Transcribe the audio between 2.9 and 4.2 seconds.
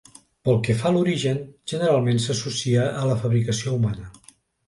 a la fabricació humana.